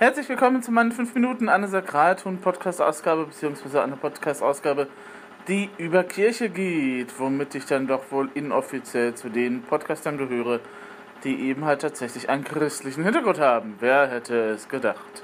Herzlich 0.00 0.30
willkommen 0.30 0.62
zu 0.62 0.72
meinen 0.72 0.92
5 0.92 1.14
Minuten, 1.14 1.50
eine 1.50 1.68
Sakralton-Podcast-Ausgabe, 1.68 3.26
beziehungsweise 3.26 3.82
eine 3.82 3.96
Podcast-Ausgabe, 3.96 4.88
die 5.46 5.68
über 5.76 6.04
Kirche 6.04 6.48
geht, 6.48 7.20
womit 7.20 7.54
ich 7.54 7.66
dann 7.66 7.86
doch 7.86 8.10
wohl 8.10 8.30
inoffiziell 8.32 9.14
zu 9.14 9.28
den 9.28 9.60
Podcastern 9.60 10.16
gehöre, 10.16 10.60
die 11.22 11.38
eben 11.50 11.66
halt 11.66 11.82
tatsächlich 11.82 12.30
einen 12.30 12.44
christlichen 12.44 13.04
Hintergrund 13.04 13.40
haben. 13.40 13.74
Wer 13.80 14.08
hätte 14.08 14.52
es 14.52 14.70
gedacht? 14.70 15.22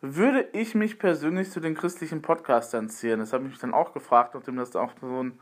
Würde 0.00 0.46
ich 0.52 0.76
mich 0.76 1.00
persönlich 1.00 1.50
zu 1.50 1.58
den 1.58 1.74
christlichen 1.74 2.22
Podcastern 2.22 2.88
zählen? 2.88 3.18
Das 3.18 3.32
habe 3.32 3.42
ich 3.42 3.50
mich 3.50 3.58
dann 3.58 3.74
auch 3.74 3.92
gefragt, 3.92 4.36
nachdem 4.36 4.54
das 4.54 4.76
auch 4.76 4.92
so 5.00 5.20
ein 5.20 5.40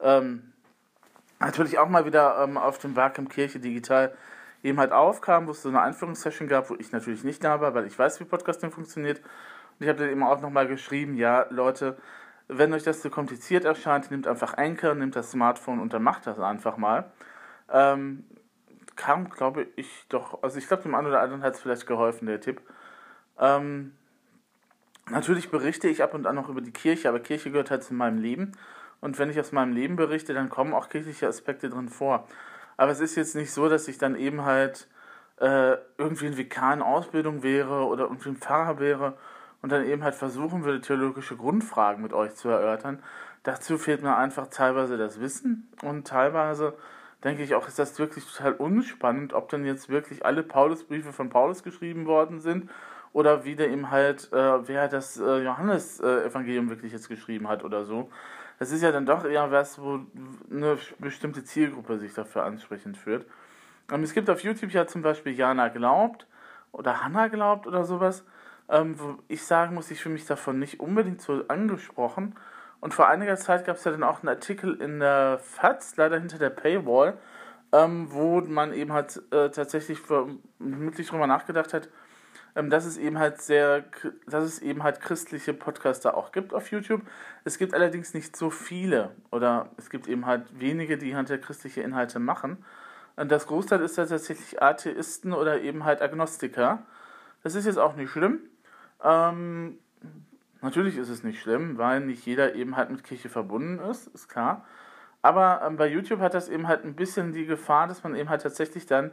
ähm, 0.00 0.54
natürlich 1.40 1.76
auch 1.76 1.90
mal 1.90 2.06
wieder 2.06 2.42
ähm, 2.42 2.56
auf 2.56 2.78
dem 2.78 2.96
im 2.96 3.28
Kirche 3.28 3.60
digital 3.60 4.16
eben 4.66 4.78
halt 4.78 4.92
aufkam, 4.92 5.46
wo 5.46 5.52
es 5.52 5.62
so 5.62 5.68
eine 5.68 5.80
Einführungssession 5.80 6.48
gab, 6.48 6.70
wo 6.70 6.74
ich 6.74 6.92
natürlich 6.92 7.24
nicht 7.24 7.42
da 7.44 7.60
war, 7.60 7.74
weil 7.74 7.86
ich 7.86 7.98
weiß, 7.98 8.20
wie 8.20 8.24
Podcasting 8.24 8.70
funktioniert. 8.72 9.20
Und 9.20 9.84
ich 9.84 9.88
habe 9.88 9.98
dann 10.00 10.10
eben 10.10 10.22
auch 10.22 10.40
nochmal 10.40 10.66
geschrieben, 10.66 11.14
ja, 11.14 11.46
Leute, 11.50 11.96
wenn 12.48 12.72
euch 12.72 12.82
das 12.82 13.00
zu 13.00 13.10
kompliziert 13.10 13.64
erscheint, 13.64 14.10
nehmt 14.10 14.26
einfach 14.26 14.56
Anchor, 14.56 14.94
nehmt 14.94 15.16
das 15.16 15.30
Smartphone 15.30 15.80
und 15.80 15.92
dann 15.92 16.02
macht 16.02 16.26
das 16.26 16.38
einfach 16.38 16.76
mal. 16.76 17.10
Ähm, 17.72 18.24
kam, 18.96 19.30
glaube 19.30 19.66
ich, 19.76 20.06
doch, 20.08 20.42
also 20.42 20.58
ich 20.58 20.66
glaube, 20.66 20.82
dem 20.82 20.94
einen 20.94 21.08
oder 21.08 21.20
anderen 21.20 21.42
hat 21.42 21.54
es 21.54 21.60
vielleicht 21.60 21.86
geholfen, 21.86 22.26
der 22.26 22.40
Tipp. 22.40 22.60
Ähm, 23.38 23.92
natürlich 25.10 25.50
berichte 25.50 25.88
ich 25.88 26.02
ab 26.02 26.14
und 26.14 26.26
an 26.26 26.34
noch 26.34 26.48
über 26.48 26.60
die 26.60 26.72
Kirche, 26.72 27.08
aber 27.08 27.20
Kirche 27.20 27.50
gehört 27.50 27.70
halt 27.70 27.84
zu 27.84 27.94
meinem 27.94 28.18
Leben. 28.18 28.52
Und 29.00 29.18
wenn 29.18 29.30
ich 29.30 29.38
aus 29.38 29.52
meinem 29.52 29.74
Leben 29.74 29.96
berichte, 29.96 30.34
dann 30.34 30.48
kommen 30.48 30.72
auch 30.72 30.88
kirchliche 30.88 31.28
Aspekte 31.28 31.68
drin 31.68 31.88
vor. 31.88 32.26
Aber 32.76 32.90
es 32.92 33.00
ist 33.00 33.16
jetzt 33.16 33.34
nicht 33.34 33.52
so, 33.52 33.68
dass 33.68 33.88
ich 33.88 33.98
dann 33.98 34.16
eben 34.16 34.44
halt 34.44 34.88
äh, 35.40 35.76
irgendwie 35.98 36.26
ein 36.26 36.36
Vikar 36.36 36.74
in 36.74 36.82
Ausbildung 36.82 37.42
wäre 37.42 37.86
oder 37.86 38.04
irgendwie 38.04 38.30
ein 38.30 38.36
Pfarrer 38.36 38.78
wäre 38.78 39.14
und 39.62 39.72
dann 39.72 39.84
eben 39.84 40.04
halt 40.04 40.14
versuchen 40.14 40.64
würde, 40.64 40.80
theologische 40.80 41.36
Grundfragen 41.36 42.02
mit 42.02 42.12
euch 42.12 42.34
zu 42.34 42.48
erörtern. 42.48 43.02
Dazu 43.42 43.78
fehlt 43.78 44.02
mir 44.02 44.16
einfach 44.16 44.48
teilweise 44.48 44.96
das 44.96 45.20
Wissen 45.20 45.68
und 45.82 46.06
teilweise 46.06 46.74
denke 47.24 47.42
ich 47.42 47.54
auch, 47.54 47.66
ist 47.66 47.78
das 47.78 47.98
wirklich 47.98 48.24
total 48.24 48.52
unspannend, 48.54 49.32
ob 49.32 49.48
dann 49.48 49.64
jetzt 49.64 49.88
wirklich 49.88 50.24
alle 50.24 50.42
Paulusbriefe 50.42 51.12
von 51.12 51.30
Paulus 51.30 51.62
geschrieben 51.62 52.06
worden 52.06 52.40
sind 52.40 52.70
oder 53.12 53.44
wie 53.44 53.56
der 53.56 53.70
eben 53.70 53.90
halt, 53.90 54.32
äh, 54.32 54.68
wer 54.68 54.88
das 54.88 55.18
äh, 55.18 55.38
Johannes-Evangelium 55.38 56.68
wirklich 56.68 56.92
jetzt 56.92 57.08
geschrieben 57.08 57.48
hat 57.48 57.64
oder 57.64 57.84
so 57.84 58.10
das 58.58 58.70
ist 58.70 58.82
ja 58.82 58.92
dann 58.92 59.06
doch 59.06 59.24
eher 59.24 59.50
was, 59.50 59.80
wo 59.80 60.00
eine 60.50 60.78
bestimmte 60.98 61.44
Zielgruppe 61.44 61.98
sich 61.98 62.14
dafür 62.14 62.44
ansprechend 62.44 62.96
führt. 62.96 63.26
Und 63.90 64.02
es 64.02 64.14
gibt 64.14 64.30
auf 64.30 64.42
YouTube 64.42 64.72
ja 64.72 64.86
zum 64.86 65.02
Beispiel 65.02 65.32
Jana 65.32 65.68
Glaubt 65.68 66.26
oder 66.72 67.04
Hanna 67.04 67.28
Glaubt 67.28 67.66
oder 67.66 67.84
sowas, 67.84 68.24
ähm, 68.68 68.98
wo 68.98 69.16
ich 69.28 69.44
sagen 69.44 69.74
muss, 69.74 69.90
ich 69.90 70.00
fühle 70.00 70.14
mich 70.14 70.26
davon 70.26 70.58
nicht 70.58 70.80
unbedingt 70.80 71.20
so 71.20 71.44
angesprochen. 71.48 72.34
Und 72.80 72.94
vor 72.94 73.08
einiger 73.08 73.36
Zeit 73.36 73.64
gab 73.64 73.76
es 73.76 73.84
ja 73.84 73.92
dann 73.92 74.02
auch 74.02 74.20
einen 74.20 74.28
Artikel 74.28 74.80
in 74.80 75.00
der 75.00 75.38
FAZ, 75.38 75.96
leider 75.96 76.18
hinter 76.18 76.38
der 76.38 76.50
Paywall, 76.50 77.16
ähm, 77.72 78.08
wo 78.10 78.40
man 78.40 78.72
eben 78.72 78.92
halt 78.92 79.22
äh, 79.30 79.50
tatsächlich 79.50 80.00
vermutlich 80.00 81.08
drüber 81.08 81.26
nachgedacht 81.26 81.72
hat, 81.74 81.88
ähm, 81.88 81.92
dass 82.56 82.86
es 82.86 82.96
eben 82.96 83.18
halt 83.18 83.40
sehr, 83.42 83.84
dass 84.26 84.44
es 84.44 84.60
eben 84.60 84.82
halt 84.82 85.00
christliche 85.00 85.52
Podcaster 85.52 86.16
auch 86.16 86.32
gibt 86.32 86.54
auf 86.54 86.70
YouTube. 86.70 87.02
Es 87.44 87.58
gibt 87.58 87.74
allerdings 87.74 88.14
nicht 88.14 88.34
so 88.34 88.50
viele 88.50 89.10
oder 89.30 89.70
es 89.76 89.90
gibt 89.90 90.08
eben 90.08 90.24
halt 90.24 90.58
wenige, 90.58 90.96
die 90.96 91.14
halt 91.14 91.28
christliche 91.42 91.82
Inhalte 91.82 92.18
machen. 92.18 92.64
Und 93.16 93.30
das 93.30 93.46
Großteil 93.46 93.80
ist 93.80 93.96
ja 93.96 94.06
tatsächlich 94.06 94.62
Atheisten 94.62 95.32
oder 95.32 95.60
eben 95.60 95.84
halt 95.84 96.00
Agnostiker. 96.02 96.82
Das 97.42 97.54
ist 97.54 97.66
jetzt 97.66 97.78
auch 97.78 97.94
nicht 97.94 98.10
schlimm. 98.10 98.40
Ähm, 99.02 99.78
natürlich 100.62 100.96
ist 100.96 101.08
es 101.08 101.22
nicht 101.22 101.40
schlimm, 101.40 101.78
weil 101.78 102.00
nicht 102.00 102.24
jeder 102.26 102.54
eben 102.54 102.76
halt 102.76 102.90
mit 102.90 103.04
Kirche 103.04 103.28
verbunden 103.28 103.78
ist, 103.78 104.06
ist 104.08 104.28
klar. 104.28 104.64
Aber 105.22 105.62
ähm, 105.66 105.76
bei 105.76 105.88
YouTube 105.88 106.20
hat 106.20 106.34
das 106.34 106.48
eben 106.48 106.68
halt 106.68 106.84
ein 106.84 106.94
bisschen 106.94 107.32
die 107.32 107.46
Gefahr, 107.46 107.86
dass 107.86 108.02
man 108.02 108.14
eben 108.14 108.28
halt 108.28 108.42
tatsächlich 108.42 108.86
dann 108.86 109.10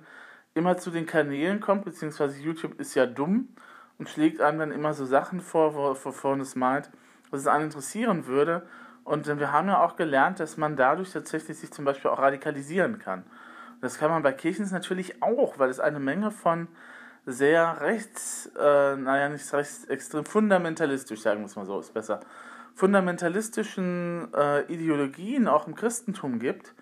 immer 0.55 0.77
zu 0.77 0.91
den 0.91 1.05
Kanälen 1.05 1.59
kommt, 1.59 1.85
beziehungsweise 1.85 2.39
YouTube 2.39 2.79
ist 2.79 2.95
ja 2.95 3.05
dumm 3.05 3.49
und 3.97 4.09
schlägt 4.09 4.41
einem 4.41 4.59
dann 4.59 4.71
immer 4.71 4.93
so 4.93 5.05
Sachen 5.05 5.41
vor, 5.41 5.75
wovon 5.75 6.41
es 6.41 6.55
meint, 6.55 6.89
was 7.31 7.41
es 7.41 7.47
einen 7.47 7.65
interessieren 7.65 8.25
würde. 8.27 8.63
Und 9.03 9.27
wir 9.27 9.51
haben 9.51 9.67
ja 9.67 9.83
auch 9.83 9.95
gelernt, 9.95 10.39
dass 10.39 10.57
man 10.57 10.77
dadurch 10.77 11.11
tatsächlich 11.11 11.57
sich 11.57 11.71
zum 11.71 11.85
Beispiel 11.85 12.09
auch 12.09 12.19
radikalisieren 12.19 12.99
kann. 12.99 13.23
Das 13.81 13.97
kann 13.97 14.09
man 14.09 14.23
bei 14.23 14.31
Kirchen 14.31 14.69
natürlich 14.71 15.21
auch, 15.21 15.59
weil 15.59 15.69
es 15.69 15.81
eine 15.81 15.99
Menge 15.99 16.31
von 16.31 16.67
sehr 17.25 17.81
rechts, 17.81 18.49
äh, 18.57 18.95
naja, 18.95 19.29
nicht 19.29 19.51
rechts, 19.53 19.85
extrem 19.85 20.25
fundamentalistisch, 20.25 21.21
sagen 21.21 21.41
wir 21.41 21.47
es 21.47 21.55
mal 21.55 21.65
so, 21.65 21.79
ist 21.79 21.93
besser, 21.93 22.21
fundamentalistischen 22.75 24.33
äh, 24.33 24.61
Ideologien 24.73 25.47
auch 25.47 25.67
im 25.67 25.75
Christentum 25.75 26.39
gibt, 26.39 26.73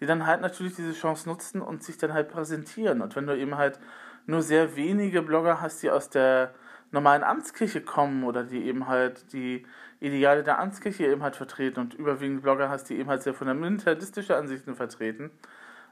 die 0.00 0.06
dann 0.06 0.26
halt 0.26 0.40
natürlich 0.40 0.74
diese 0.74 0.92
Chance 0.92 1.28
nutzen 1.28 1.60
und 1.60 1.82
sich 1.82 1.98
dann 1.98 2.12
halt 2.12 2.28
präsentieren. 2.28 3.02
Und 3.02 3.14
wenn 3.16 3.26
du 3.26 3.36
eben 3.36 3.56
halt 3.56 3.78
nur 4.26 4.42
sehr 4.42 4.76
wenige 4.76 5.22
Blogger 5.22 5.60
hast, 5.60 5.82
die 5.82 5.90
aus 5.90 6.08
der 6.08 6.54
normalen 6.90 7.22
Amtskirche 7.22 7.80
kommen 7.80 8.24
oder 8.24 8.42
die 8.42 8.64
eben 8.64 8.88
halt 8.88 9.32
die 9.32 9.66
Ideale 10.00 10.42
der 10.42 10.58
Amtskirche 10.58 11.06
eben 11.06 11.22
halt 11.22 11.36
vertreten 11.36 11.80
und 11.80 11.94
überwiegend 11.94 12.42
Blogger 12.42 12.68
hast, 12.68 12.84
die 12.84 12.98
eben 12.98 13.08
halt 13.08 13.22
sehr 13.22 13.34
fundamentalistische 13.34 14.36
Ansichten 14.36 14.74
vertreten, 14.74 15.30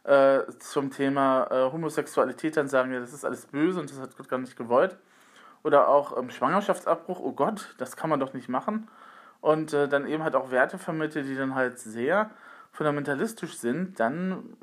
äh, 0.05 0.41
zum 0.59 0.91
Thema 0.91 1.47
äh, 1.51 1.71
Homosexualität 1.71 2.57
dann 2.57 2.69
sagen, 2.69 2.93
ja, 2.93 3.01
das 3.01 3.13
ist 3.13 3.25
alles 3.25 3.47
böse 3.47 3.79
und 3.79 3.91
das 3.91 4.01
hat 4.01 4.17
Gott 4.17 4.29
gar 4.29 4.39
nicht 4.39 4.57
gewollt. 4.57 4.97
Oder 5.63 5.89
auch 5.89 6.17
ähm, 6.17 6.31
Schwangerschaftsabbruch, 6.31 7.21
oh 7.21 7.33
Gott, 7.33 7.75
das 7.79 7.97
kann 7.97 8.09
man 8.09 8.21
doch 8.21 8.33
nicht 8.33 8.49
machen. 8.49 8.89
Und 9.41 9.73
äh, 9.73 9.89
dann 9.89 10.07
eben 10.07 10.23
halt 10.23 10.35
auch 10.35 10.51
Werte 10.51 10.79
vermittelt, 10.79 11.27
die 11.27 11.37
dann 11.37 11.55
halt 11.55 11.79
sehr 11.79 12.31
fundamentalistisch 12.73 13.56
sind, 13.56 13.99
dann 13.99 14.56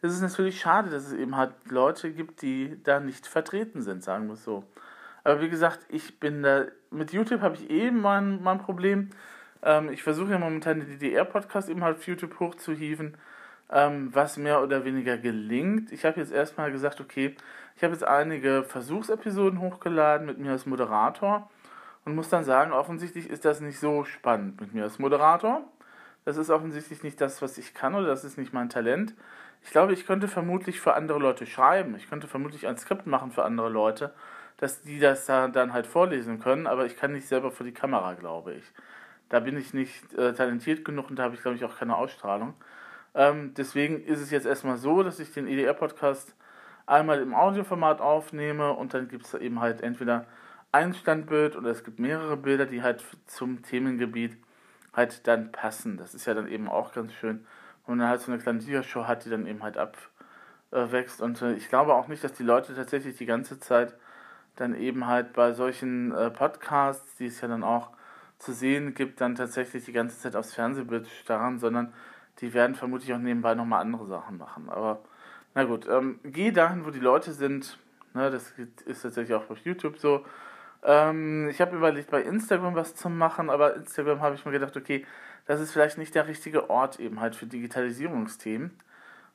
ist 0.00 0.12
es 0.12 0.20
natürlich 0.20 0.60
schade, 0.60 0.90
dass 0.90 1.06
es 1.06 1.12
eben 1.12 1.36
halt 1.36 1.52
Leute 1.68 2.12
gibt, 2.12 2.42
die 2.42 2.80
da 2.82 3.00
nicht 3.00 3.26
vertreten 3.26 3.82
sind, 3.82 4.04
sagen 4.04 4.26
wir 4.26 4.34
es 4.34 4.44
so. 4.44 4.64
Aber 5.24 5.40
wie 5.40 5.48
gesagt, 5.48 5.80
ich 5.88 6.20
bin 6.20 6.42
da, 6.42 6.66
mit 6.90 7.12
YouTube 7.12 7.40
habe 7.40 7.56
ich 7.56 7.68
eben 7.70 8.00
mein, 8.00 8.42
mein 8.42 8.58
Problem. 8.58 9.10
Ähm, 9.62 9.90
ich 9.90 10.02
versuche 10.02 10.30
ja 10.30 10.38
momentan 10.38 10.80
den 10.80 10.88
DDR-Podcast 10.88 11.68
eben 11.68 11.82
halt 11.82 11.96
auf 11.98 12.06
YouTube 12.06 12.38
hochzuhieven, 12.38 13.16
ähm, 13.70 14.14
was 14.14 14.36
mehr 14.36 14.62
oder 14.62 14.84
weniger 14.84 15.18
gelingt. 15.18 15.92
Ich 15.92 16.04
habe 16.04 16.20
jetzt 16.20 16.32
erstmal 16.32 16.70
gesagt, 16.70 17.00
okay, 17.00 17.34
ich 17.76 17.82
habe 17.82 17.92
jetzt 17.92 18.04
einige 18.04 18.62
Versuchsepisoden 18.62 19.60
hochgeladen 19.60 20.26
mit 20.26 20.38
mir 20.38 20.52
als 20.52 20.66
Moderator 20.66 21.50
und 22.04 22.14
muss 22.14 22.28
dann 22.28 22.44
sagen, 22.44 22.72
offensichtlich 22.72 23.28
ist 23.28 23.44
das 23.44 23.60
nicht 23.60 23.78
so 23.78 24.04
spannend 24.04 24.60
mit 24.60 24.72
mir 24.72 24.84
als 24.84 24.98
Moderator. 24.98 25.64
Das 26.28 26.36
ist 26.36 26.50
offensichtlich 26.50 27.02
nicht 27.02 27.22
das, 27.22 27.40
was 27.40 27.56
ich 27.56 27.72
kann 27.72 27.94
oder 27.94 28.08
das 28.08 28.22
ist 28.22 28.36
nicht 28.36 28.52
mein 28.52 28.68
Talent. 28.68 29.14
Ich 29.62 29.70
glaube, 29.70 29.94
ich 29.94 30.06
könnte 30.06 30.28
vermutlich 30.28 30.78
für 30.78 30.92
andere 30.92 31.18
Leute 31.18 31.46
schreiben. 31.46 31.94
Ich 31.96 32.10
könnte 32.10 32.26
vermutlich 32.26 32.66
ein 32.66 32.76
Skript 32.76 33.06
machen 33.06 33.30
für 33.30 33.46
andere 33.46 33.70
Leute, 33.70 34.12
dass 34.58 34.82
die 34.82 35.00
das 35.00 35.24
dann 35.24 35.72
halt 35.72 35.86
vorlesen 35.86 36.38
können, 36.38 36.66
aber 36.66 36.84
ich 36.84 36.98
kann 36.98 37.14
nicht 37.14 37.26
selber 37.26 37.50
vor 37.50 37.64
die 37.64 37.72
Kamera, 37.72 38.12
glaube 38.12 38.52
ich. 38.52 38.64
Da 39.30 39.40
bin 39.40 39.56
ich 39.56 39.72
nicht 39.72 40.12
äh, 40.18 40.34
talentiert 40.34 40.84
genug 40.84 41.08
und 41.08 41.18
da 41.18 41.22
habe 41.22 41.34
ich, 41.34 41.40
glaube 41.40 41.56
ich, 41.56 41.64
auch 41.64 41.78
keine 41.78 41.96
Ausstrahlung. 41.96 42.52
Ähm, 43.14 43.54
deswegen 43.56 44.04
ist 44.04 44.20
es 44.20 44.30
jetzt 44.30 44.44
erstmal 44.44 44.76
so, 44.76 45.02
dass 45.02 45.20
ich 45.20 45.32
den 45.32 45.48
EDR-Podcast 45.48 46.34
einmal 46.84 47.22
im 47.22 47.32
Audioformat 47.32 48.02
aufnehme 48.02 48.74
und 48.74 48.92
dann 48.92 49.08
gibt 49.08 49.24
es 49.24 49.32
eben 49.32 49.62
halt 49.62 49.80
entweder 49.80 50.26
ein 50.72 50.92
Standbild 50.92 51.56
oder 51.56 51.70
es 51.70 51.84
gibt 51.84 51.98
mehrere 51.98 52.36
Bilder, 52.36 52.66
die 52.66 52.82
halt 52.82 53.02
zum 53.24 53.62
Themengebiet 53.62 54.36
halt 54.92 55.26
dann 55.26 55.52
passen. 55.52 55.96
Das 55.96 56.14
ist 56.14 56.26
ja 56.26 56.34
dann 56.34 56.48
eben 56.48 56.68
auch 56.68 56.92
ganz 56.92 57.12
schön, 57.12 57.46
wenn 57.86 57.96
man 57.96 57.98
dann 58.00 58.08
halt 58.08 58.20
so 58.20 58.32
eine 58.32 58.40
kleine 58.40 58.60
Liga-Show 58.60 59.06
hat, 59.06 59.24
die 59.24 59.30
dann 59.30 59.46
eben 59.46 59.62
halt 59.62 59.76
abwächst. 59.76 61.20
Und 61.20 61.40
äh, 61.42 61.54
ich 61.54 61.68
glaube 61.68 61.94
auch 61.94 62.08
nicht, 62.08 62.22
dass 62.24 62.32
die 62.32 62.42
Leute 62.42 62.74
tatsächlich 62.74 63.16
die 63.16 63.26
ganze 63.26 63.58
Zeit 63.58 63.94
dann 64.56 64.74
eben 64.74 65.06
halt 65.06 65.32
bei 65.32 65.52
solchen 65.52 66.12
äh, 66.12 66.30
Podcasts, 66.30 67.16
die 67.16 67.26
es 67.26 67.40
ja 67.40 67.48
dann 67.48 67.62
auch 67.62 67.90
zu 68.38 68.52
sehen 68.52 68.94
gibt, 68.94 69.20
dann 69.20 69.34
tatsächlich 69.34 69.84
die 69.84 69.92
ganze 69.92 70.18
Zeit 70.18 70.36
aufs 70.36 70.54
Fernsehbild 70.54 71.08
starren, 71.08 71.58
sondern 71.58 71.92
die 72.40 72.54
werden 72.54 72.76
vermutlich 72.76 73.12
auch 73.12 73.18
nebenbei 73.18 73.54
nochmal 73.54 73.80
andere 73.80 74.06
Sachen 74.06 74.38
machen. 74.38 74.68
Aber 74.68 75.00
na 75.54 75.64
gut, 75.64 75.88
ähm, 75.88 76.20
geh 76.22 76.52
dahin, 76.52 76.84
wo 76.84 76.90
die 76.90 77.00
Leute 77.00 77.32
sind. 77.32 77.78
Ne, 78.14 78.30
das 78.30 78.54
ist 78.86 79.02
tatsächlich 79.02 79.36
auch 79.36 79.50
auf 79.50 79.58
YouTube 79.58 79.98
so. 79.98 80.24
Ähm, 80.82 81.48
ich 81.48 81.60
habe 81.60 81.76
überlegt, 81.76 82.10
bei 82.10 82.22
Instagram 82.22 82.74
was 82.74 82.94
zu 82.94 83.08
machen, 83.08 83.50
aber 83.50 83.76
Instagram 83.76 84.20
habe 84.20 84.34
ich 84.34 84.44
mir 84.44 84.52
gedacht, 84.52 84.76
okay, 84.76 85.06
das 85.46 85.60
ist 85.60 85.72
vielleicht 85.72 85.98
nicht 85.98 86.14
der 86.14 86.26
richtige 86.28 86.70
Ort 86.70 87.00
eben 87.00 87.20
halt 87.20 87.34
für 87.34 87.46
Digitalisierungsthemen. 87.46 88.70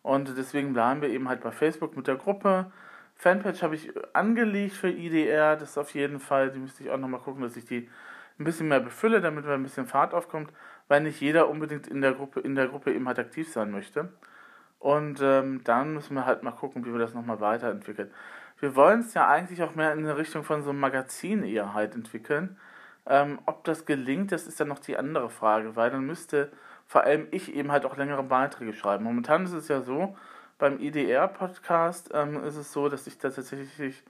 Und 0.03 0.37
deswegen 0.37 0.73
bleiben 0.73 1.01
wir 1.01 1.09
eben 1.09 1.29
halt 1.29 1.41
bei 1.41 1.51
Facebook 1.51 1.95
mit 1.97 2.07
der 2.07 2.15
Gruppe. 2.15 2.71
Fanpage 3.15 3.63
habe 3.63 3.75
ich 3.75 3.91
angelegt 4.13 4.75
für 4.75 4.89
IDR, 4.89 5.55
das 5.55 5.77
auf 5.77 5.93
jeden 5.93 6.19
Fall, 6.19 6.51
die 6.51 6.59
müsste 6.59 6.83
ich 6.83 6.91
auch 6.91 6.97
nochmal 6.97 7.21
gucken, 7.21 7.41
dass 7.41 7.55
ich 7.55 7.65
die 7.65 7.89
ein 8.39 8.43
bisschen 8.43 8.67
mehr 8.67 8.79
befülle, 8.79 9.21
damit 9.21 9.45
wir 9.45 9.53
ein 9.53 9.63
bisschen 9.63 9.87
Fahrt 9.87 10.13
aufkommt, 10.13 10.51
weil 10.87 11.01
nicht 11.01 11.21
jeder 11.21 11.49
unbedingt 11.49 11.87
in 11.87 12.01
der 12.01 12.13
Gruppe, 12.13 12.41
in 12.41 12.55
der 12.55 12.67
Gruppe 12.67 12.93
eben 12.93 13.07
halt 13.07 13.19
aktiv 13.19 13.51
sein 13.51 13.71
möchte. 13.71 14.09
Und 14.79 15.21
ähm, 15.21 15.61
dann 15.63 15.93
müssen 15.93 16.15
wir 16.15 16.25
halt 16.25 16.43
mal 16.43 16.51
gucken, 16.51 16.85
wie 16.85 16.91
wir 16.91 16.99
das 16.99 17.13
nochmal 17.13 17.39
weiterentwickeln. 17.39 18.11
Wir 18.63 18.77
wollen 18.77 19.01
es 19.01 19.13
ja 19.13 19.27
eigentlich 19.27 19.61
auch 19.61 19.75
mehr 19.75 19.91
in 19.91 19.99
eine 19.99 20.15
Richtung 20.15 20.45
von 20.45 20.63
so 20.63 20.69
einem 20.69 20.79
Magazin 20.79 21.43
eher 21.43 21.73
halt 21.73 21.95
entwickeln. 21.95 22.57
Ähm, 23.05 23.39
ob 23.45 23.65
das 23.65 23.85
gelingt, 23.85 24.31
das 24.31 24.47
ist 24.47 24.57
dann 24.57 24.69
noch 24.69 24.79
die 24.79 24.97
andere 24.97 25.29
Frage, 25.29 25.75
weil 25.75 25.91
dann 25.91 26.05
müsste 26.05 26.49
vor 26.87 27.03
allem 27.03 27.27
ich 27.31 27.53
eben 27.53 27.73
halt 27.73 27.85
auch 27.85 27.97
längere 27.97 28.23
Beiträge 28.23 28.71
schreiben. 28.71 29.03
Momentan 29.03 29.43
ist 29.43 29.51
es 29.51 29.67
ja 29.67 29.81
so, 29.81 30.15
beim 30.59 30.79
IDR-Podcast 30.79 32.11
ähm, 32.13 32.41
ist 32.45 32.55
es 32.55 32.71
so, 32.71 32.87
dass 32.87 33.05
ich 33.05 33.17
da 33.17 33.29
tatsächlich 33.31 34.01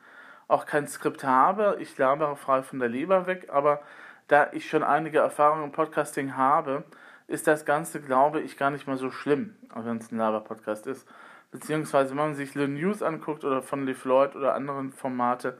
auch 0.47 0.67
kein 0.67 0.87
Skript 0.87 1.23
habe. 1.23 1.77
Ich 1.79 1.97
labere 1.97 2.35
frei 2.35 2.61
von 2.61 2.77
der 2.77 2.89
Leber 2.89 3.25
weg, 3.25 3.47
aber 3.51 3.81
da 4.27 4.49
ich 4.51 4.69
schon 4.69 4.83
einige 4.83 5.17
Erfahrungen 5.17 5.63
im 5.63 5.71
Podcasting 5.71 6.37
habe, 6.37 6.83
ist 7.25 7.47
das 7.47 7.65
Ganze, 7.65 8.01
glaube 8.01 8.41
ich, 8.41 8.55
gar 8.55 8.69
nicht 8.69 8.85
mal 8.85 8.97
so 8.97 9.09
schlimm, 9.09 9.55
wenn 9.73 9.97
es 9.97 10.11
ein 10.11 10.19
Laber-Podcast 10.19 10.85
ist. 10.85 11.07
Beziehungsweise, 11.53 12.09
wenn 12.09 12.17
man 12.17 12.33
sich 12.33 12.55
Le 12.55 12.67
News 12.67 13.03
anguckt 13.03 13.45
oder 13.45 13.61
von 13.61 13.85
Le 13.85 13.93
Floyd 13.93 14.35
oder 14.35 14.55
anderen 14.55 14.91
Formate, 14.91 15.55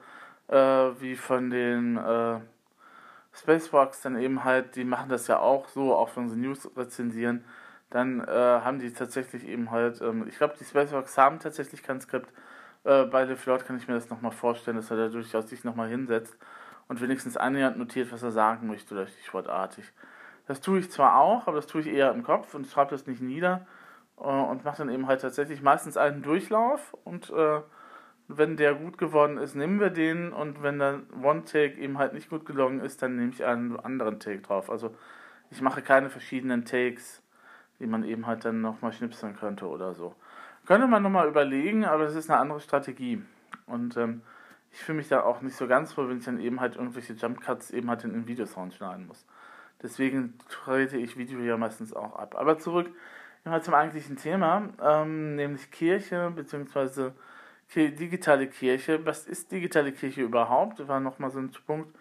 äh, 0.48 0.56
wie 0.56 1.16
von 1.16 1.52
den 1.52 1.98
äh, 1.98 2.40
Spacewalks, 3.32 4.02
dann 4.02 4.18
eben 4.18 4.44
halt, 4.44 4.76
die 4.76 4.86
machen 4.86 5.10
das 5.10 5.28
ja 5.28 5.38
auch 5.38 5.68
so, 5.68 5.94
auch 5.94 6.10
wenn 6.16 6.30
sie 6.30 6.36
News 6.36 6.68
rezensieren, 6.76 7.46
dann 7.92 8.22
äh, 8.22 8.26
haben 8.26 8.80
die 8.80 8.92
tatsächlich 8.92 9.48
eben 9.48 9.70
halt, 9.70 10.02
ähm, 10.02 10.28
ich 10.28 10.36
glaube, 10.38 10.56
die 10.60 10.66
Spacewalks 10.66 11.16
haben 11.16 11.38
tatsächlich 11.38 11.84
kein 11.84 12.02
Skript. 12.02 12.34
Äh, 12.86 13.04
bei 13.04 13.26
Le 13.26 13.38
Floyd 13.38 13.64
kann 13.64 13.78
ich 13.78 13.88
mir 13.88 13.94
das 13.94 14.10
nochmal 14.10 14.32
vorstellen, 14.32 14.78
dass 14.78 14.90
er 14.90 14.98
da 14.98 15.10
durchaus 15.10 15.48
sich 15.48 15.64
nochmal 15.64 15.90
hinsetzt 15.90 16.36
und 16.88 17.02
wenigstens 17.02 17.38
annähernd 17.38 17.78
notiert, 17.78 18.12
was 18.12 18.24
er 18.24 18.32
sagen 18.32 18.66
möchte, 18.66 18.96
oder 18.96 19.06
stichwortartig. 19.06 19.86
Das 20.48 20.60
tue 20.60 20.80
ich 20.80 20.90
zwar 20.90 21.20
auch, 21.20 21.46
aber 21.46 21.58
das 21.58 21.68
tue 21.68 21.82
ich 21.82 21.88
eher 21.88 22.12
im 22.12 22.24
Kopf 22.24 22.56
und 22.56 22.66
schreibe 22.66 22.90
das 22.90 23.06
nicht 23.06 23.22
nieder 23.22 23.68
äh, 24.18 24.24
und 24.24 24.64
mache 24.64 24.78
dann 24.78 24.90
eben 24.90 25.08
halt 25.08 25.22
tatsächlich 25.22 25.62
meistens 25.62 25.98
einen 25.98 26.22
Durchlauf 26.22 26.94
und 27.04 27.30
äh, 27.32 27.62
wenn 28.28 28.58
der 28.58 28.76
gut 28.76 28.98
geworden 28.98 29.38
ist, 29.38 29.56
nehmen 29.56 29.80
wir 29.80 29.90
den 29.90 30.32
und 30.32 30.64
wenn 30.64 30.80
der 30.80 31.02
One-Take 31.22 31.78
eben 31.78 31.98
halt 31.98 32.14
nicht 32.14 32.30
gut 32.30 32.46
gelungen 32.46 32.80
ist, 32.80 33.02
dann 33.02 33.16
nehme 33.16 33.32
ich 33.32 33.44
einen 33.44 33.80
anderen 33.80 34.20
Take 34.20 34.40
drauf. 34.42 34.70
Also 34.70 34.96
ich 35.52 35.62
mache 35.62 35.82
keine 35.82 36.10
verschiedenen 36.10 36.66
Takes, 36.66 37.22
die 37.80 37.86
man 37.86 38.04
eben 38.04 38.26
halt 38.26 38.46
dann 38.46 38.62
nochmal 38.62 38.94
schnipseln 38.94 39.36
könnte 39.36 39.68
oder 39.68 39.94
so. 39.94 40.16
Könnte 40.66 40.88
man 40.88 41.04
nochmal 41.04 41.28
überlegen, 41.28 41.84
aber 41.84 42.06
das 42.06 42.16
ist 42.16 42.30
eine 42.30 42.40
andere 42.40 42.62
Strategie. 42.62 43.22
Und 43.68 43.98
ähm, 43.98 44.22
ich 44.72 44.80
fühle 44.80 44.98
mich 44.98 45.10
da 45.10 45.22
auch 45.22 45.42
nicht 45.42 45.56
so 45.56 45.68
ganz 45.68 45.96
wohl, 45.98 46.10
wenn 46.10 46.18
ich 46.18 46.26
dann 46.26 46.40
eben 46.40 46.60
halt 46.60 46.78
irgendwelche 46.78 47.14
Jump 47.14 47.42
Cuts 47.42 47.72
eben 47.72 47.90
halt 47.90 48.04
in 48.06 48.14
den 48.14 48.28
Videosound 48.28 48.74
schneiden 48.74 49.08
muss. 49.08 49.26
Deswegen 49.82 50.38
trete 50.48 50.98
ich 50.98 51.18
Video 51.18 51.42
ja 51.42 51.58
meistens 51.58 51.94
auch 51.94 52.16
ab. 52.16 52.36
Aber 52.38 52.58
zurück 52.58 52.90
halt 53.46 53.64
zum 53.66 53.74
eigentlichen 53.74 54.16
Thema, 54.16 54.70
ähm, 54.82 55.36
nämlich 55.36 55.70
Kirche 55.72 56.32
bzw. 56.36 57.12
digitale 57.76 58.48
Kirche. 58.48 59.06
Was 59.06 59.26
ist 59.26 59.52
digitale 59.52 59.92
Kirche 59.92 60.22
überhaupt? 60.22 60.80
Das 60.80 60.88
war 60.88 61.00
nochmal 61.00 61.32
so 61.32 61.40
ein 61.40 61.52
Punkt, 61.66 61.94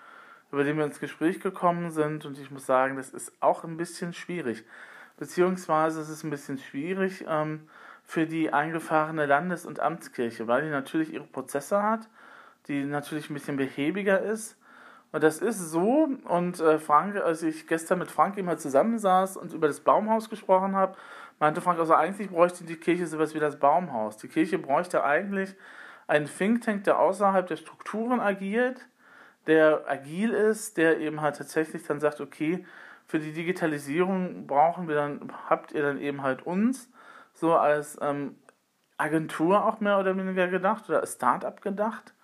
über 0.53 0.65
den 0.65 0.77
wir 0.77 0.85
ins 0.85 1.01
Gespräch 1.01 1.41
gekommen 1.41 1.91
sind 1.91 2.25
und 2.27 2.39
ich 2.39 2.51
muss 2.51 2.67
sagen, 2.67 2.97
das 2.97 3.11
ist 3.11 3.33
auch 3.41 3.65
ein 3.65 3.77
bisschen 3.77 4.13
schwierig. 4.13 4.65
Beziehungsweise 5.17 6.01
es 6.01 6.09
ist 6.09 6.25
ein 6.25 6.31
bisschen 6.31 6.59
schwierig 6.59 7.25
ähm, 7.29 7.69
für 8.05 8.27
die 8.27 8.53
eingefahrene 8.53 9.27
Landes- 9.27 9.67
und 9.67 9.81
Amtskirche, 9.81 10.47
weil 10.47 10.63
die 10.63 10.71
natürlich 10.71 11.13
ihre 11.13 11.25
Prozesse 11.25 11.83
hat, 11.83 12.09
die 12.69 12.85
natürlich 12.85 13.31
ein 13.31 13.35
bisschen 13.35 13.57
behäbiger 13.57 14.21
ist. 14.21 14.57
Und 15.13 15.23
das 15.23 15.39
ist 15.39 15.59
so, 15.59 16.09
und 16.25 16.61
äh, 16.61 16.79
Frank, 16.79 17.17
als 17.17 17.43
ich 17.43 17.67
gestern 17.67 17.99
mit 17.99 18.11
Frank 18.11 18.39
immer 18.39 18.57
zusammensaß 18.57 19.37
und 19.37 19.53
über 19.53 19.67
das 19.67 19.81
Baumhaus 19.81 20.31
gesprochen 20.31 20.75
habe, 20.75 20.97
meinte 21.43 21.61
Frank, 21.61 21.81
also 21.81 21.93
eigentlich 21.93 22.31
bräuchte 22.31 22.63
die 22.63 22.77
Kirche 22.77 23.05
sowas 23.05 23.35
wie 23.35 23.41
das 23.41 23.59
Baumhaus. 23.59 24.17
Die 24.17 24.29
Kirche 24.29 24.61
bräuchte 24.61 25.03
eigentlich 25.03 25.57
einen 26.07 26.27
Think 26.27 26.63
Tank, 26.63 26.85
der 26.85 27.01
außerhalb 27.01 27.49
der 27.49 27.57
Strukturen 27.57 28.21
agiert, 28.21 28.87
der 29.49 29.83
agil 29.89 30.31
ist, 30.31 30.77
der 30.77 31.01
eben 31.01 31.21
halt 31.21 31.37
tatsächlich 31.37 31.85
dann 31.85 31.99
sagt, 31.99 32.21
okay, 32.21 32.65
für 33.09 33.19
die 33.19 33.33
Digitalisierung 33.33 34.47
brauchen 34.47 34.87
wir 34.87 34.95
dann, 34.95 35.33
habt 35.51 35.73
ihr 35.73 35.83
dann 35.83 35.99
eben 35.99 36.23
halt 36.23 36.47
uns, 36.47 36.89
so 37.35 37.57
als 37.57 37.99
ähm, 38.01 38.37
Agentur 38.97 39.67
auch 39.67 39.81
mehr 39.81 39.99
oder 39.99 40.17
weniger 40.17 40.47
gedacht 40.47 40.89
oder 40.89 41.01
als 41.01 41.15
Start-up 41.15 41.61
gedacht. 41.61 42.15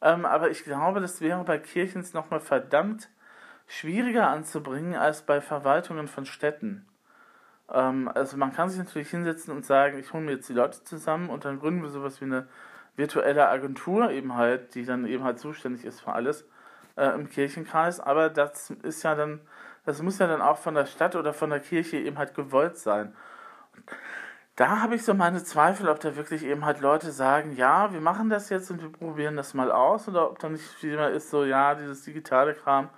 Ähm, 0.00 0.24
aber 0.24 0.48
ich 0.48 0.64
glaube, 0.64 1.00
das 1.00 1.20
wäre 1.20 1.44
bei 1.44 1.58
Kirchens 1.58 2.14
nochmal 2.14 2.40
verdammt 2.40 3.10
schwieriger 3.66 4.28
anzubringen 4.28 4.94
als 4.94 5.20
bei 5.20 5.42
Verwaltungen 5.42 6.08
von 6.08 6.24
Städten. 6.24 6.86
Ähm, 7.72 8.10
also 8.14 8.36
man 8.36 8.52
kann 8.52 8.68
sich 8.68 8.78
natürlich 8.78 9.10
hinsetzen 9.10 9.54
und 9.54 9.64
sagen, 9.64 9.98
ich 9.98 10.12
hole 10.12 10.22
mir 10.22 10.32
jetzt 10.32 10.48
die 10.48 10.54
Leute 10.54 10.82
zusammen 10.84 11.30
und 11.30 11.44
dann 11.44 11.58
gründen 11.58 11.82
wir 11.82 11.90
sowas 11.90 12.20
wie 12.20 12.26
eine 12.26 12.46
virtuelle 12.96 13.48
Agentur 13.48 14.10
eben 14.10 14.34
halt, 14.34 14.74
die 14.74 14.84
dann 14.84 15.06
eben 15.06 15.24
halt 15.24 15.38
zuständig 15.38 15.84
ist 15.84 16.00
für 16.00 16.12
alles 16.12 16.46
äh, 16.96 17.08
im 17.14 17.28
Kirchenkreis. 17.28 18.00
Aber 18.00 18.30
das 18.30 18.70
ist 18.82 19.02
ja 19.02 19.14
dann, 19.14 19.40
das 19.84 20.02
muss 20.02 20.18
ja 20.18 20.26
dann 20.26 20.42
auch 20.42 20.58
von 20.58 20.74
der 20.74 20.86
Stadt 20.86 21.16
oder 21.16 21.32
von 21.32 21.50
der 21.50 21.60
Kirche 21.60 21.96
eben 21.98 22.18
halt 22.18 22.34
gewollt 22.34 22.76
sein. 22.78 23.14
da 24.56 24.80
habe 24.80 24.94
ich 24.94 25.04
so 25.04 25.14
meine 25.14 25.42
Zweifel, 25.42 25.88
ob 25.88 26.00
da 26.00 26.16
wirklich 26.16 26.44
eben 26.44 26.64
halt 26.64 26.80
Leute 26.80 27.10
sagen, 27.12 27.52
ja, 27.56 27.92
wir 27.92 28.00
machen 28.00 28.30
das 28.30 28.50
jetzt 28.50 28.70
und 28.70 28.82
wir 28.82 28.92
probieren 28.92 29.36
das 29.36 29.54
mal 29.54 29.72
aus, 29.72 30.08
oder 30.08 30.30
ob 30.30 30.38
da 30.38 30.48
nicht 30.48 30.82
mehr 30.82 31.10
ist, 31.10 31.30
so, 31.30 31.44
ja, 31.44 31.74
dieses 31.74 32.02
digitale 32.04 32.54
Kram, 32.54 32.88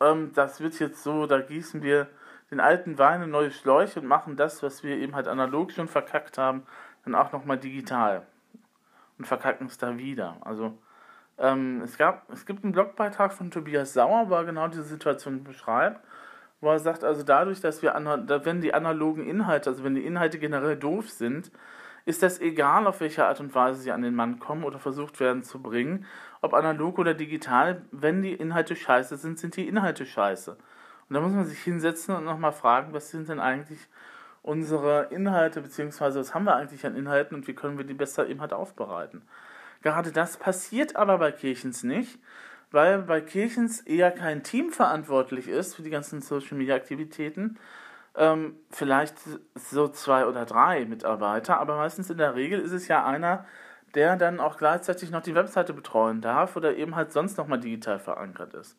ähm, 0.00 0.32
das 0.34 0.60
wird 0.60 0.78
jetzt 0.80 1.02
so, 1.04 1.26
da 1.26 1.40
gießen 1.40 1.82
wir 1.82 2.08
den 2.52 2.60
alten 2.60 2.98
Wein 2.98 3.22
in 3.22 3.30
neue 3.30 3.50
Schläuche 3.50 3.98
und 3.98 4.06
machen 4.06 4.36
das, 4.36 4.62
was 4.62 4.84
wir 4.84 4.96
eben 4.98 5.16
halt 5.16 5.26
analog 5.26 5.72
schon 5.72 5.88
verkackt 5.88 6.36
haben, 6.36 6.64
dann 7.04 7.14
auch 7.14 7.32
nochmal 7.32 7.58
digital. 7.58 8.26
Und 9.18 9.24
verkacken 9.24 9.66
es 9.66 9.78
da 9.78 9.96
wieder. 9.96 10.36
Also, 10.42 10.78
ähm, 11.38 11.80
es, 11.82 11.96
gab, 11.96 12.30
es 12.30 12.44
gibt 12.44 12.62
einen 12.62 12.74
Blogbeitrag 12.74 13.32
von 13.32 13.50
Tobias 13.50 13.94
Sauer, 13.94 14.28
wo 14.28 14.34
er 14.34 14.44
genau 14.44 14.68
diese 14.68 14.84
Situation 14.84 15.44
beschreibt, 15.44 16.04
wo 16.60 16.68
er 16.70 16.78
sagt, 16.78 17.04
also 17.04 17.22
dadurch, 17.22 17.60
dass 17.60 17.82
wir, 17.82 17.94
wenn 18.44 18.60
die 18.60 18.74
analogen 18.74 19.26
Inhalte, 19.26 19.70
also 19.70 19.82
wenn 19.82 19.94
die 19.94 20.04
Inhalte 20.04 20.38
generell 20.38 20.76
doof 20.76 21.08
sind, 21.08 21.50
ist 22.04 22.22
das 22.22 22.40
egal, 22.40 22.86
auf 22.86 23.00
welche 23.00 23.24
Art 23.24 23.40
und 23.40 23.54
Weise 23.54 23.80
sie 23.80 23.92
an 23.92 24.02
den 24.02 24.14
Mann 24.14 24.38
kommen 24.38 24.64
oder 24.64 24.78
versucht 24.78 25.20
werden 25.20 25.42
zu 25.42 25.62
bringen, 25.62 26.04
ob 26.42 26.52
analog 26.52 26.98
oder 26.98 27.14
digital, 27.14 27.82
wenn 27.92 28.20
die 28.20 28.34
Inhalte 28.34 28.76
scheiße 28.76 29.16
sind, 29.16 29.38
sind 29.38 29.56
die 29.56 29.68
Inhalte 29.68 30.04
scheiße. 30.04 30.56
Und 31.12 31.16
da 31.16 31.20
muss 31.20 31.34
man 31.34 31.44
sich 31.44 31.62
hinsetzen 31.62 32.16
und 32.16 32.24
nochmal 32.24 32.54
fragen, 32.54 32.94
was 32.94 33.10
sind 33.10 33.28
denn 33.28 33.38
eigentlich 33.38 33.86
unsere 34.40 35.08
Inhalte, 35.10 35.60
beziehungsweise 35.60 36.18
was 36.18 36.32
haben 36.32 36.44
wir 36.44 36.56
eigentlich 36.56 36.86
an 36.86 36.96
Inhalten 36.96 37.34
und 37.34 37.46
wie 37.46 37.52
können 37.52 37.76
wir 37.76 37.84
die 37.84 37.92
besser 37.92 38.26
eben 38.28 38.40
halt 38.40 38.54
aufbereiten. 38.54 39.20
Gerade 39.82 40.10
das 40.10 40.38
passiert 40.38 40.96
aber 40.96 41.18
bei 41.18 41.30
Kirchens 41.30 41.82
nicht, 41.82 42.18
weil 42.70 43.02
bei 43.02 43.20
Kirchens 43.20 43.82
eher 43.82 44.10
kein 44.10 44.42
Team 44.42 44.70
verantwortlich 44.72 45.48
ist 45.48 45.74
für 45.74 45.82
die 45.82 45.90
ganzen 45.90 46.22
Social 46.22 46.56
Media 46.56 46.76
Aktivitäten. 46.76 47.58
Ähm, 48.16 48.56
vielleicht 48.70 49.16
so 49.54 49.88
zwei 49.88 50.24
oder 50.24 50.46
drei 50.46 50.86
Mitarbeiter, 50.86 51.60
aber 51.60 51.76
meistens 51.76 52.08
in 52.08 52.16
der 52.16 52.36
Regel 52.36 52.58
ist 52.58 52.72
es 52.72 52.88
ja 52.88 53.04
einer, 53.04 53.44
der 53.94 54.16
dann 54.16 54.40
auch 54.40 54.56
gleichzeitig 54.56 55.10
noch 55.10 55.20
die 55.20 55.34
Webseite 55.34 55.74
betreuen 55.74 56.22
darf 56.22 56.56
oder 56.56 56.74
eben 56.74 56.96
halt 56.96 57.12
sonst 57.12 57.36
nochmal 57.36 57.60
digital 57.60 57.98
verankert 57.98 58.54
ist. 58.54 58.78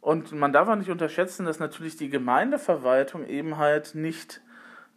Und 0.00 0.32
man 0.32 0.52
darf 0.52 0.68
auch 0.68 0.76
nicht 0.76 0.90
unterschätzen, 0.90 1.44
dass 1.44 1.58
natürlich 1.58 1.96
die 1.96 2.08
Gemeindeverwaltung 2.08 3.26
eben 3.26 3.58
halt 3.58 3.94
nicht 3.94 4.40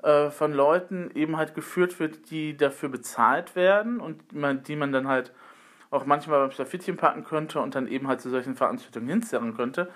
äh, 0.04 0.30
von 0.30 0.54
Leuten 0.54 1.12
eben 1.16 1.38
halt 1.38 1.56
geführt 1.56 2.00
wird, 2.00 2.30
die 2.32 2.56
dafür 2.56 2.90
bezahlt 2.90 3.56
werden 3.56 4.00
und 4.00 4.34
man, 4.34 4.64
die 4.64 4.76
man 4.76 4.92
dann 4.92 5.08
halt 5.08 5.32
auch 5.90 6.06
manchmal 6.06 6.40
beim 6.40 6.52
Stafittchen 6.52 6.98
packen 6.98 7.24
könnte 7.24 7.60
und 7.60 7.76
dann 7.76 7.88
eben 7.88 8.08
halt 8.08 8.22
zu 8.22 8.30
solchen 8.30 8.56
Veranstaltungen 8.56 9.10
hinzerren 9.10 9.56
könnte. 9.56 9.90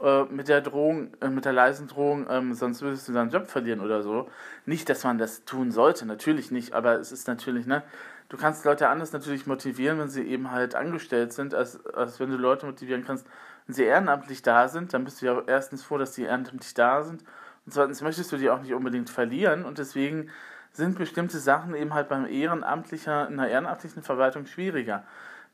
Äh, 0.00 0.24
mit 0.24 0.46
der 0.46 0.60
Drohung, 0.60 1.10
äh, 1.20 1.28
mit 1.28 1.44
der 1.44 1.52
leisen 1.52 1.88
Drohung, 1.88 2.26
ähm, 2.30 2.54
sonst 2.54 2.82
würdest 2.82 3.08
du 3.08 3.12
deinen 3.12 3.30
Job 3.30 3.48
verlieren 3.48 3.80
oder 3.80 4.02
so. 4.02 4.30
Nicht, 4.64 4.88
dass 4.88 5.02
man 5.02 5.18
das 5.18 5.44
tun 5.44 5.72
sollte, 5.72 6.06
natürlich 6.06 6.52
nicht, 6.52 6.72
aber 6.72 7.00
es 7.00 7.10
ist 7.10 7.26
natürlich, 7.26 7.66
ne, 7.66 7.82
du 8.28 8.36
kannst 8.36 8.64
Leute 8.64 8.88
anders 8.88 9.12
natürlich 9.12 9.46
motivieren, 9.48 9.98
wenn 9.98 10.08
sie 10.08 10.22
eben 10.22 10.52
halt 10.52 10.76
angestellt 10.76 11.32
sind, 11.32 11.52
als, 11.52 11.84
als 11.86 12.20
wenn 12.20 12.30
du 12.30 12.36
Leute 12.36 12.66
motivieren 12.66 13.04
kannst, 13.04 13.26
wenn 13.68 13.74
sie 13.74 13.84
ehrenamtlich 13.84 14.42
da 14.42 14.66
sind, 14.66 14.94
dann 14.94 15.04
bist 15.04 15.20
du 15.20 15.26
ja 15.26 15.42
erstens 15.46 15.84
froh, 15.84 15.98
dass 15.98 16.14
sie 16.14 16.24
ehrenamtlich 16.24 16.72
da 16.72 17.02
sind. 17.02 17.22
Und 17.66 17.72
zweitens 17.72 18.00
möchtest 18.00 18.32
du 18.32 18.38
die 18.38 18.48
auch 18.48 18.62
nicht 18.62 18.72
unbedingt 18.72 19.10
verlieren. 19.10 19.66
Und 19.66 19.76
deswegen 19.76 20.30
sind 20.72 20.96
bestimmte 20.96 21.38
Sachen 21.38 21.74
eben 21.74 21.92
halt 21.92 22.08
beim 22.08 22.26
ehrenamtlicher, 22.26 23.28
in 23.28 23.38
einer 23.38 23.48
ehrenamtlichen 23.48 24.02
Verwaltung 24.02 24.46
schwieriger. 24.46 25.04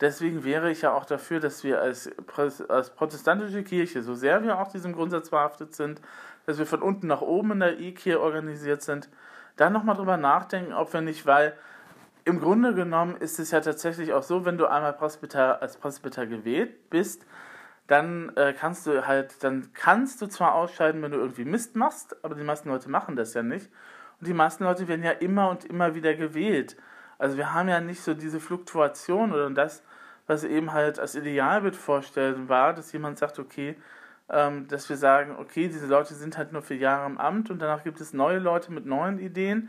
Deswegen 0.00 0.44
wäre 0.44 0.70
ich 0.70 0.82
ja 0.82 0.92
auch 0.92 1.06
dafür, 1.06 1.40
dass 1.40 1.64
wir 1.64 1.80
als, 1.80 2.08
als 2.68 2.90
protestantische 2.90 3.64
Kirche, 3.64 4.02
so 4.02 4.14
sehr 4.14 4.44
wir 4.44 4.60
auch 4.60 4.68
diesem 4.68 4.92
Grundsatz 4.92 5.30
verhaftet 5.30 5.74
sind, 5.74 6.00
dass 6.46 6.58
wir 6.58 6.66
von 6.66 6.82
unten 6.82 7.08
nach 7.08 7.20
oben 7.20 7.52
in 7.52 7.60
der 7.60 7.80
E-Kirche 7.80 8.20
organisiert 8.20 8.82
sind, 8.82 9.08
dann 9.56 9.72
nochmal 9.72 9.96
drüber 9.96 10.16
nachdenken, 10.16 10.72
ob 10.72 10.92
wir 10.92 11.00
nicht, 11.00 11.26
weil 11.26 11.54
im 12.24 12.38
Grunde 12.40 12.74
genommen 12.74 13.16
ist 13.16 13.40
es 13.40 13.50
ja 13.50 13.60
tatsächlich 13.60 14.12
auch 14.12 14.22
so, 14.22 14.44
wenn 14.44 14.56
du 14.56 14.66
einmal 14.66 14.92
Presbyter, 14.92 15.60
als 15.60 15.76
Presbyter 15.76 16.26
gewählt 16.26 16.90
bist, 16.90 17.24
dann 17.86 18.34
äh, 18.36 18.54
kannst 18.58 18.86
du 18.86 19.06
halt, 19.06 19.42
dann 19.44 19.70
kannst 19.74 20.22
du 20.22 20.26
zwar 20.26 20.54
ausscheiden, 20.54 21.02
wenn 21.02 21.12
du 21.12 21.18
irgendwie 21.18 21.44
Mist 21.44 21.76
machst, 21.76 22.16
aber 22.24 22.34
die 22.34 22.44
meisten 22.44 22.68
Leute 22.68 22.88
machen 22.88 23.16
das 23.16 23.34
ja 23.34 23.42
nicht. 23.42 23.70
Und 24.20 24.28
die 24.28 24.34
meisten 24.34 24.64
Leute 24.64 24.88
werden 24.88 25.04
ja 25.04 25.10
immer 25.10 25.50
und 25.50 25.64
immer 25.64 25.94
wieder 25.94 26.14
gewählt. 26.14 26.76
Also 27.18 27.36
wir 27.36 27.52
haben 27.52 27.68
ja 27.68 27.80
nicht 27.80 28.00
so 28.00 28.14
diese 28.14 28.40
Fluktuation 28.40 29.32
oder 29.32 29.50
das, 29.50 29.82
was 30.26 30.44
eben 30.44 30.72
halt 30.72 30.98
als 30.98 31.14
Idealbild 31.14 31.76
vorstellen 31.76 32.48
war, 32.48 32.72
dass 32.72 32.92
jemand 32.92 33.18
sagt, 33.18 33.38
okay, 33.38 33.76
ähm, 34.30 34.66
dass 34.68 34.88
wir 34.88 34.96
sagen, 34.96 35.36
okay, 35.38 35.68
diese 35.68 35.86
Leute 35.86 36.14
sind 36.14 36.38
halt 36.38 36.52
nur 36.52 36.62
für 36.62 36.74
Jahre 36.74 37.06
im 37.06 37.18
Amt 37.18 37.50
und 37.50 37.60
danach 37.60 37.84
gibt 37.84 38.00
es 38.00 38.14
neue 38.14 38.38
Leute 38.38 38.72
mit 38.72 38.86
neuen 38.86 39.18
Ideen, 39.18 39.68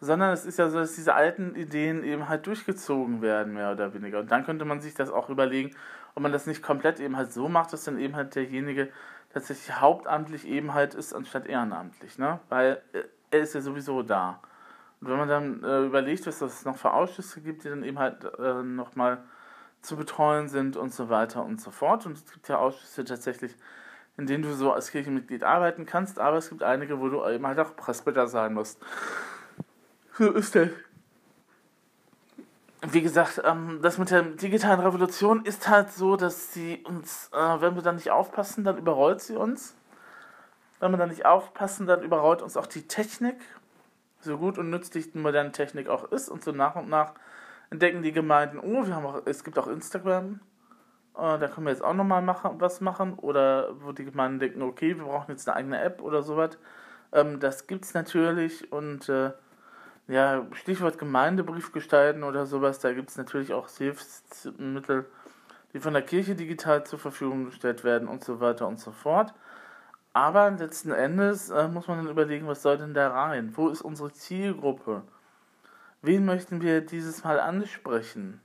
sondern 0.00 0.32
es 0.32 0.44
ist 0.44 0.58
ja 0.58 0.68
so, 0.68 0.78
dass 0.78 0.96
diese 0.96 1.14
alten 1.14 1.54
Ideen 1.54 2.02
eben 2.02 2.28
halt 2.28 2.46
durchgezogen 2.48 3.22
werden, 3.22 3.54
mehr 3.54 3.70
oder 3.70 3.94
weniger. 3.94 4.18
Und 4.18 4.32
dann 4.32 4.44
könnte 4.44 4.64
man 4.64 4.80
sich 4.80 4.94
das 4.94 5.10
auch 5.10 5.30
überlegen, 5.30 5.76
ob 6.14 6.22
man 6.22 6.32
das 6.32 6.46
nicht 6.46 6.62
komplett 6.62 7.00
eben 7.00 7.16
halt 7.16 7.32
so 7.32 7.48
macht, 7.48 7.72
dass 7.72 7.84
dann 7.84 7.98
eben 7.98 8.16
halt 8.16 8.34
derjenige 8.34 8.90
tatsächlich 9.32 9.80
hauptamtlich 9.80 10.46
eben 10.46 10.74
halt 10.74 10.94
ist, 10.94 11.14
anstatt 11.14 11.46
ehrenamtlich, 11.46 12.18
ne? 12.18 12.40
Weil 12.48 12.82
äh, 12.92 13.02
er 13.30 13.40
ist 13.40 13.54
ja 13.54 13.60
sowieso 13.60 14.02
da. 14.02 14.40
Und 15.00 15.08
wenn 15.08 15.16
man 15.16 15.28
dann 15.28 15.64
äh, 15.64 15.80
überlegt, 15.84 16.26
was 16.26 16.40
es 16.40 16.64
noch 16.64 16.76
für 16.76 16.92
Ausschüsse 16.92 17.40
gibt, 17.40 17.64
die 17.64 17.68
dann 17.68 17.82
eben 17.82 17.98
halt 17.98 18.24
äh, 18.38 18.62
nochmal 18.62 19.22
zu 19.80 19.96
betreuen 19.96 20.48
sind 20.48 20.76
und 20.76 20.94
so 20.94 21.08
weiter 21.08 21.44
und 21.44 21.60
so 21.60 21.70
fort. 21.70 22.06
Und 22.06 22.16
es 22.16 22.32
gibt 22.32 22.48
ja 22.48 22.58
Ausschüsse 22.58 23.04
tatsächlich, 23.04 23.56
in 24.16 24.26
denen 24.26 24.42
du 24.42 24.52
so 24.52 24.72
als 24.72 24.90
Kirchenmitglied 24.90 25.42
arbeiten 25.42 25.86
kannst, 25.86 26.18
aber 26.18 26.36
es 26.36 26.50
gibt 26.50 26.62
einige, 26.62 27.00
wo 27.00 27.08
du 27.08 27.26
eben 27.26 27.46
halt 27.46 27.58
auch 27.58 27.74
Presbyter 27.74 28.28
sein 28.28 28.54
musst. 28.54 28.80
So 30.18 30.30
ist 30.30 30.54
das. 30.54 30.68
Wie 32.84 33.00
gesagt, 33.00 33.40
ähm, 33.44 33.78
das 33.80 33.98
mit 33.98 34.10
der 34.10 34.22
digitalen 34.22 34.80
Revolution 34.80 35.44
ist 35.44 35.68
halt 35.68 35.92
so, 35.92 36.16
dass 36.16 36.52
sie 36.52 36.82
uns, 36.84 37.30
äh, 37.32 37.60
wenn 37.60 37.76
wir 37.76 37.82
dann 37.82 37.94
nicht 37.94 38.10
aufpassen, 38.10 38.64
dann 38.64 38.76
überrollt 38.76 39.20
sie 39.20 39.36
uns. 39.36 39.76
Wenn 40.80 40.90
wir 40.90 40.98
dann 40.98 41.10
nicht 41.10 41.24
aufpassen, 41.24 41.86
dann 41.86 42.02
überrollt 42.02 42.42
uns 42.42 42.56
auch 42.56 42.66
die 42.66 42.88
Technik, 42.88 43.36
so 44.18 44.36
gut 44.36 44.58
und 44.58 44.70
nützlich 44.70 45.12
die 45.12 45.18
moderne 45.18 45.52
Technik 45.52 45.88
auch 45.88 46.10
ist. 46.10 46.28
Und 46.28 46.42
so 46.42 46.50
nach 46.50 46.74
und 46.74 46.88
nach 46.88 47.12
entdecken 47.70 48.02
die 48.02 48.10
Gemeinden, 48.10 48.58
oh, 48.58 48.84
wir 48.84 48.96
haben 48.96 49.06
auch, 49.06 49.22
es 49.26 49.44
gibt 49.44 49.60
auch 49.60 49.68
Instagram, 49.68 50.40
äh, 51.16 51.38
da 51.38 51.46
können 51.46 51.66
wir 51.66 51.72
jetzt 51.72 51.84
auch 51.84 51.94
nochmal 51.94 52.22
machen, 52.22 52.56
was 52.58 52.80
machen. 52.80 53.14
Oder 53.14 53.80
wo 53.80 53.92
die 53.92 54.04
Gemeinden 54.04 54.40
denken, 54.40 54.62
okay, 54.62 54.96
wir 54.96 55.04
brauchen 55.04 55.30
jetzt 55.30 55.48
eine 55.48 55.56
eigene 55.56 55.80
App 55.80 56.02
oder 56.02 56.24
sowas. 56.24 56.58
Ähm, 57.12 57.38
das 57.38 57.64
es 57.68 57.94
natürlich 57.94 58.72
und 58.72 59.08
äh, 59.08 59.30
ja, 60.08 60.46
Stichwort 60.52 60.98
Gemeindebrief 60.98 61.72
gestalten 61.72 62.24
oder 62.24 62.46
sowas, 62.46 62.78
da 62.80 62.92
gibt 62.92 63.10
es 63.10 63.16
natürlich 63.16 63.52
auch 63.52 63.68
Hilfsmittel, 63.68 65.06
die 65.72 65.80
von 65.80 65.92
der 65.92 66.02
Kirche 66.02 66.34
digital 66.34 66.84
zur 66.84 66.98
Verfügung 66.98 67.46
gestellt 67.46 67.84
werden 67.84 68.08
und 68.08 68.24
so 68.24 68.40
weiter 68.40 68.66
und 68.66 68.78
so 68.78 68.90
fort. 68.90 69.32
Aber 70.12 70.50
letzten 70.50 70.90
Endes 70.90 71.48
äh, 71.48 71.68
muss 71.68 71.88
man 71.88 71.98
dann 71.98 72.08
überlegen, 72.08 72.46
was 72.46 72.62
soll 72.62 72.76
denn 72.76 72.92
da 72.92 73.10
rein? 73.10 73.52
Wo 73.56 73.68
ist 73.68 73.80
unsere 73.80 74.12
Zielgruppe? 74.12 75.02
Wen 76.02 76.26
möchten 76.26 76.60
wir 76.60 76.82
dieses 76.82 77.24
Mal 77.24 77.40
ansprechen? 77.40 78.40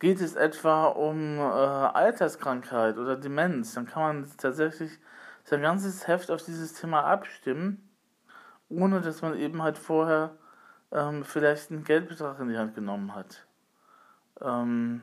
Geht 0.00 0.20
es 0.20 0.34
etwa 0.34 0.86
um 0.86 1.38
äh, 1.38 1.42
Alterskrankheit 1.42 2.98
oder 2.98 3.16
Demenz? 3.16 3.74
Dann 3.74 3.86
kann 3.86 4.02
man 4.02 4.30
tatsächlich 4.36 4.98
sein 5.44 5.62
ganzes 5.62 6.08
Heft 6.08 6.30
auf 6.30 6.42
dieses 6.42 6.72
Thema 6.72 7.04
abstimmen 7.04 7.83
ohne 8.76 9.00
dass 9.00 9.22
man 9.22 9.38
eben 9.38 9.62
halt 9.62 9.78
vorher 9.78 10.36
ähm, 10.92 11.24
vielleicht 11.24 11.70
einen 11.70 11.84
Geldbetrag 11.84 12.38
in 12.40 12.48
die 12.48 12.58
Hand 12.58 12.74
genommen 12.74 13.14
hat. 13.14 13.46
Ähm, 14.40 15.02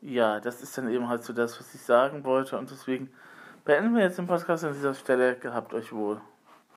ja, 0.00 0.40
das 0.40 0.62
ist 0.62 0.76
dann 0.76 0.88
eben 0.88 1.08
halt 1.08 1.24
so 1.24 1.32
das, 1.32 1.58
was 1.58 1.74
ich 1.74 1.80
sagen 1.80 2.24
wollte 2.24 2.58
und 2.58 2.70
deswegen 2.70 3.10
beenden 3.64 3.94
wir 3.94 4.02
jetzt 4.02 4.18
den 4.18 4.26
Podcast 4.26 4.64
an 4.64 4.72
dieser 4.72 4.94
Stelle. 4.94 5.36
Gehabt 5.36 5.72
euch 5.72 5.92
wohl. 5.92 6.20